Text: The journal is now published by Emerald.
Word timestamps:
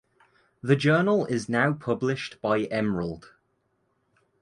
The 0.63 0.75
journal 0.75 1.27
is 1.27 1.47
now 1.47 1.73
published 1.73 2.41
by 2.41 2.61
Emerald. 2.61 3.33